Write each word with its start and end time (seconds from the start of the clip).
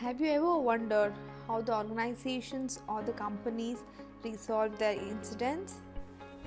Have 0.00 0.18
you 0.18 0.28
ever 0.28 0.56
wondered 0.56 1.12
how 1.46 1.60
the 1.60 1.76
organizations 1.76 2.80
or 2.88 3.02
the 3.02 3.12
companies 3.12 3.84
resolve 4.24 4.78
their 4.78 4.94
incidents? 4.94 5.74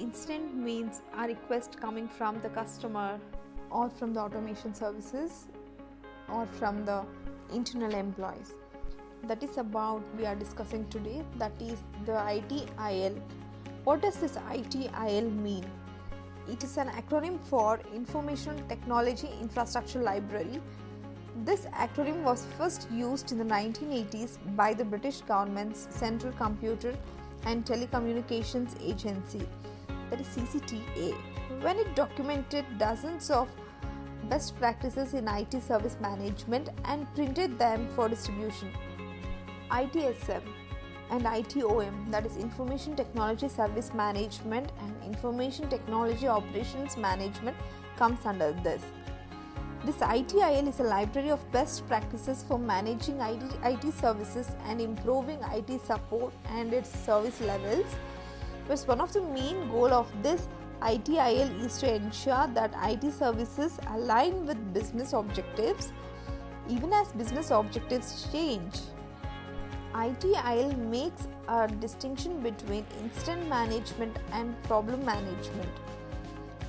Incident 0.00 0.54
means 0.56 1.02
a 1.18 1.26
request 1.26 1.78
coming 1.78 2.08
from 2.08 2.40
the 2.40 2.48
customer 2.48 3.20
or 3.68 3.90
from 3.90 4.14
the 4.14 4.20
automation 4.20 4.74
services 4.74 5.44
or 6.32 6.46
from 6.52 6.86
the 6.86 7.04
internal 7.52 7.94
employees. 7.94 8.54
That 9.24 9.42
is 9.42 9.58
about 9.58 10.02
we 10.16 10.24
are 10.24 10.34
discussing 10.34 10.88
today 10.88 11.22
that 11.36 11.52
is 11.60 11.82
the 12.06 12.12
ITIL. 12.12 13.20
What 13.84 14.00
does 14.00 14.16
this 14.16 14.36
ITIL 14.36 15.30
mean? 15.42 15.66
It 16.48 16.64
is 16.64 16.78
an 16.78 16.88
acronym 16.88 17.38
for 17.40 17.78
Information 17.94 18.66
Technology 18.68 19.28
Infrastructure 19.38 20.00
Library 20.00 20.62
this 21.42 21.66
acronym 21.66 22.22
was 22.22 22.46
first 22.56 22.88
used 22.90 23.32
in 23.32 23.38
the 23.38 23.44
1980s 23.44 24.38
by 24.54 24.72
the 24.72 24.84
British 24.84 25.20
government's 25.22 25.88
Central 25.90 26.32
Computer 26.34 26.94
and 27.46 27.64
Telecommunications 27.64 28.80
Agency, 28.80 29.46
that 30.10 30.20
is 30.20 30.26
CCTA, 30.28 31.14
when 31.60 31.76
it 31.76 31.94
documented 31.96 32.64
dozens 32.78 33.30
of 33.30 33.48
best 34.30 34.56
practices 34.58 35.12
in 35.12 35.26
IT 35.28 35.60
service 35.62 35.96
management 36.00 36.70
and 36.84 37.12
printed 37.14 37.58
them 37.58 37.88
for 37.94 38.08
distribution. 38.08 38.70
ITSM 39.70 40.42
and 41.10 41.24
ITOM, 41.24 42.10
that 42.10 42.24
is 42.24 42.36
Information 42.36 42.94
Technology 42.96 43.48
Service 43.48 43.92
Management 43.92 44.70
and 44.80 44.94
Information 45.04 45.68
Technology 45.68 46.28
Operations 46.28 46.96
Management, 46.96 47.56
comes 47.96 48.24
under 48.24 48.52
this. 48.62 48.82
This 49.84 49.96
ITIL 49.96 50.66
is 50.66 50.80
a 50.80 50.82
library 50.82 51.28
of 51.28 51.52
best 51.52 51.86
practices 51.86 52.42
for 52.48 52.58
managing 52.58 53.20
IT, 53.20 53.92
services 53.92 54.50
and 54.66 54.80
improving 54.80 55.38
IT 55.52 55.78
support 55.84 56.32
and 56.48 56.72
its 56.72 56.88
service 56.88 57.38
levels. 57.42 57.84
Whereas 58.64 58.86
one 58.88 59.02
of 59.02 59.12
the 59.12 59.20
main 59.20 59.68
goal 59.70 59.92
of 59.92 60.10
this 60.22 60.48
ITIL 60.80 61.62
is 61.62 61.76
to 61.80 61.94
ensure 61.96 62.46
that 62.54 62.72
IT 62.82 63.12
services 63.12 63.78
align 63.88 64.46
with 64.46 64.72
business 64.72 65.12
objectives 65.12 65.92
even 66.66 66.90
as 66.94 67.12
business 67.12 67.50
objectives 67.50 68.26
change. 68.32 68.80
ITIL 69.92 70.78
makes 70.88 71.28
a 71.46 71.68
distinction 71.68 72.40
between 72.40 72.86
incident 73.02 73.50
management 73.50 74.16
and 74.32 74.60
problem 74.62 75.04
management. 75.04 75.68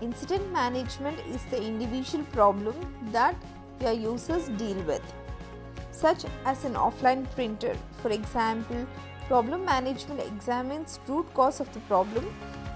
Incident 0.00 0.50
management 0.50 1.18
is 1.28 1.44
the 1.50 1.62
individual 1.62 2.24
problem 2.32 2.74
that 3.12 3.36
your 3.82 3.92
users 3.92 4.48
deal 4.50 4.80
with, 4.84 5.02
such 5.90 6.24
as 6.46 6.64
an 6.64 6.72
offline 6.72 7.30
printer. 7.32 7.76
For 8.00 8.10
example, 8.10 8.86
problem 9.28 9.62
management 9.66 10.20
examines 10.20 10.98
root 11.06 11.26
cause 11.34 11.60
of 11.60 11.70
the 11.74 11.80
problem, 11.80 12.24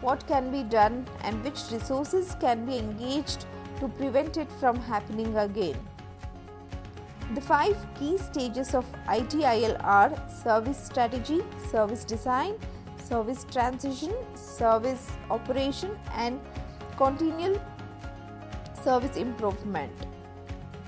what 0.00 0.24
can 0.28 0.52
be 0.52 0.62
done, 0.62 1.06
and 1.24 1.42
which 1.42 1.58
resources 1.72 2.36
can 2.40 2.64
be 2.64 2.78
engaged 2.78 3.46
to 3.80 3.88
prevent 3.88 4.36
it 4.36 4.50
from 4.60 4.76
happening 4.76 5.36
again. 5.36 5.76
The 7.34 7.40
five 7.40 7.76
key 7.98 8.16
stages 8.16 8.74
of 8.76 8.86
ITIL 9.08 9.76
are 9.82 10.12
service 10.28 10.82
strategy, 10.82 11.42
service 11.70 12.04
design, 12.04 12.54
service 13.02 13.44
transition, 13.50 14.14
service 14.36 15.10
operation, 15.30 15.98
and 16.14 16.40
continual 16.98 17.60
service 18.82 19.16
improvement. 19.16 19.92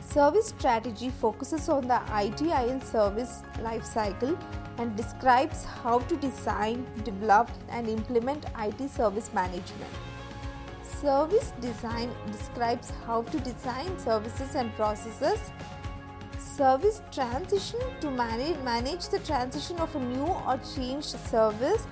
Service 0.00 0.48
strategy 0.48 1.08
focuses 1.08 1.68
on 1.68 1.86
the 1.86 2.00
ITIL 2.22 2.82
service 2.82 3.42
lifecycle 3.58 4.36
and 4.78 4.96
describes 4.96 5.64
how 5.64 6.00
to 6.00 6.16
design, 6.16 6.84
develop, 7.04 7.48
and 7.68 7.88
implement 7.88 8.44
IT 8.58 8.90
service 8.90 9.32
management. 9.32 9.92
Service 10.82 11.52
design 11.60 12.10
describes 12.32 12.92
how 13.06 13.22
to 13.22 13.38
design 13.38 13.96
services 13.96 14.56
and 14.56 14.74
processes. 14.74 15.52
Service 16.38 17.02
transition 17.12 17.80
to 18.00 18.10
manage, 18.10 18.58
manage 18.64 19.08
the 19.10 19.20
transition 19.20 19.78
of 19.78 19.94
a 19.94 20.00
new 20.00 20.26
or 20.26 20.58
changed 20.74 21.16
service 21.34 21.86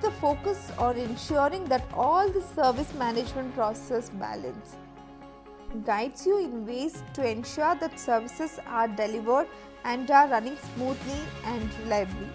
the 0.00 0.10
focus 0.12 0.70
on 0.78 0.96
ensuring 0.96 1.64
that 1.64 1.84
all 1.92 2.30
the 2.30 2.40
service 2.40 2.92
management 2.94 3.54
process 3.54 4.10
balance 4.10 4.76
guides 5.84 6.26
you 6.26 6.38
in 6.38 6.66
ways 6.66 7.02
to 7.14 7.28
ensure 7.28 7.74
that 7.74 7.98
services 7.98 8.58
are 8.66 8.88
delivered 8.88 9.46
and 9.84 10.10
are 10.10 10.28
running 10.28 10.56
smoothly 10.74 11.20
and 11.44 11.78
reliably. 11.80 12.28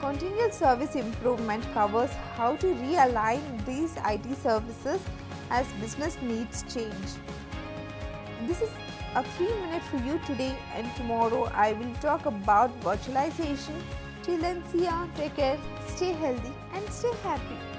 Continual 0.00 0.50
service 0.50 0.94
improvement 0.94 1.64
covers 1.74 2.10
how 2.36 2.56
to 2.56 2.66
realign 2.66 3.42
these 3.66 3.96
IT 4.06 4.36
services 4.36 5.00
as 5.50 5.66
business 5.80 6.16
needs 6.22 6.64
change. 6.72 7.10
This 8.46 8.62
is 8.62 8.70
a 9.14 9.22
3 9.22 9.46
minute 9.46 9.82
for 9.82 9.98
you 9.98 10.20
today 10.26 10.56
and 10.74 10.94
tomorrow 10.96 11.44
I 11.54 11.72
will 11.74 11.94
talk 11.96 12.26
about 12.26 12.80
virtualization 12.80 13.82
Till 14.24 14.38
then, 14.38 14.62
see 14.72 14.84
ya, 14.84 15.06
take 15.16 15.36
care, 15.36 15.58
stay 15.86 16.12
healthy, 16.12 16.52
and 16.72 16.88
stay 16.90 17.12
happy. 17.22 17.73